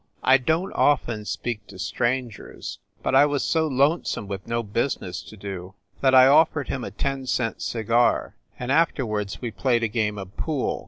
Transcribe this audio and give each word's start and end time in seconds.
I 0.23 0.37
don 0.39 0.69
t 0.69 0.73
often 0.73 1.25
speak 1.25 1.67
to 1.67 1.77
strangers, 1.77 2.79
but 3.03 3.13
I 3.13 3.27
was 3.27 3.43
so 3.43 3.67
lone 3.67 4.03
some 4.05 4.27
with 4.27 4.47
no 4.47 4.63
business 4.63 5.21
to 5.21 5.37
do, 5.37 5.75
that 5.99 6.15
I 6.15 6.25
offered 6.25 6.69
him 6.69 6.83
a 6.83 6.89
ten 6.89 7.27
cent 7.27 7.61
cigar, 7.61 8.35
and 8.57 8.71
afterwards 8.71 9.41
we 9.43 9.51
played 9.51 9.83
a 9.83 9.87
game 9.87 10.17
of 10.17 10.35
pool. 10.35 10.79